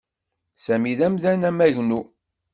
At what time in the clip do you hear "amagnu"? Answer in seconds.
1.49-2.01